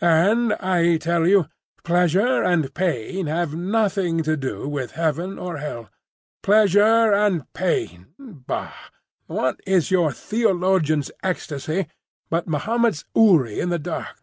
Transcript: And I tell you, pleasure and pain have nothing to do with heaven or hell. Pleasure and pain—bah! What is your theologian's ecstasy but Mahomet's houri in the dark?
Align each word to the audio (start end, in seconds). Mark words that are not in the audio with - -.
And 0.00 0.52
I 0.54 0.96
tell 0.96 1.28
you, 1.28 1.46
pleasure 1.84 2.42
and 2.42 2.74
pain 2.74 3.28
have 3.28 3.54
nothing 3.54 4.24
to 4.24 4.36
do 4.36 4.68
with 4.68 4.90
heaven 4.98 5.38
or 5.38 5.58
hell. 5.58 5.90
Pleasure 6.42 7.12
and 7.12 7.44
pain—bah! 7.52 8.72
What 9.28 9.60
is 9.64 9.92
your 9.92 10.10
theologian's 10.10 11.12
ecstasy 11.22 11.86
but 12.28 12.48
Mahomet's 12.48 13.04
houri 13.14 13.60
in 13.60 13.68
the 13.68 13.78
dark? 13.78 14.18